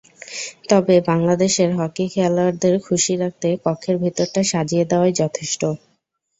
[0.69, 5.61] তবে বাংলাদেশের হকি খেলোয়াড়দের খুশি রাখতে কক্ষের ভেতরটা সাজিয়ে দেওয়াই যথেষ্ট।